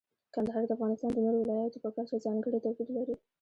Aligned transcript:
کندهار 0.33 0.63
د 0.65 0.71
افغانستان 0.75 1.09
د 1.13 1.17
نورو 1.25 1.39
ولایاتو 1.43 1.81
په 1.83 1.89
کچه 1.97 2.15
ځانګړی 2.25 2.59
توپیر 2.65 2.87
لري. 2.97 3.15